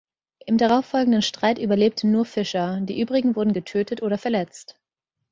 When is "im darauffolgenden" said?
0.47-1.21